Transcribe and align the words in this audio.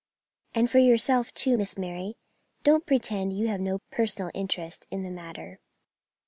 "And 0.55 0.67
for 0.67 0.79
yourself 0.79 1.31
too, 1.31 1.59
Miss 1.59 1.77
Mary; 1.77 2.15
don't 2.63 2.87
pretend 2.87 3.33
you 3.33 3.49
have 3.49 3.59
no 3.61 3.81
personal 3.91 4.31
interest 4.33 4.87
in 4.89 5.03
the 5.03 5.11
matter." 5.11 5.59